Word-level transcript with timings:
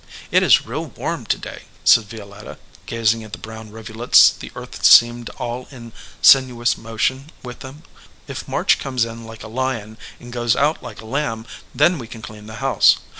"It 0.31 0.41
is 0.41 0.65
real 0.65 0.85
warm 0.85 1.27
to 1.27 1.37
day," 1.37 1.65
said 1.83 2.05
Violetta, 2.05 2.57
gazing 2.87 3.23
at 3.23 3.33
the 3.33 3.37
brown 3.37 3.69
rivulets 3.69 4.31
the 4.31 4.51
earth 4.55 4.83
seemed 4.83 5.29
all 5.37 5.67
in 5.69 5.93
sinu 6.23 6.59
ous 6.59 6.75
motion 6.75 7.31
with 7.43 7.59
them. 7.59 7.83
"If 8.27 8.47
March 8.47 8.79
comes 8.79 9.05
in 9.05 9.25
like 9.25 9.43
a 9.43 9.47
lion 9.47 9.99
and 10.19 10.33
goes 10.33 10.55
out 10.55 10.81
like 10.81 11.01
a 11.01 11.05
lamb, 11.05 11.45
then 11.75 11.99
we 11.99 12.07
can 12.07 12.23
clean 12.23 12.47
the 12.47 12.55
house. 12.65 12.97